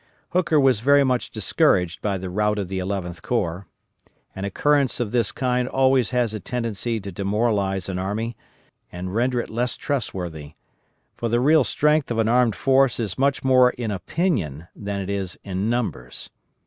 [0.31, 3.67] Hooker was very much discouraged by the rout of the Eleventh Corps.
[4.35, 8.35] An occurrence of this kind always has a tendency to demoralize an army
[8.91, 10.55] and render it less trustworthy;
[11.15, 15.09] for the real strength of an armed force is much more in opinion than it
[15.11, 16.31] is in numbers.